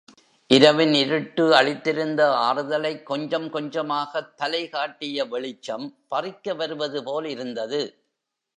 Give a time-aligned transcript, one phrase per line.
[0.49, 7.81] இரவின் இருட்டு அளித்திருந்த ஆறுதலைக் கொஞ்சம் கொஞ்சமாகத் தலைகாட்டிய வெளிச்சம் பறிக்க வருவது போல் இருந்தது.